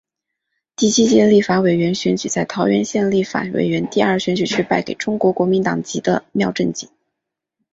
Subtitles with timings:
[0.75, 6.89] 第七届立法委员选举在桃园县立法委员第二选举区败给中国国民党籍的廖正井。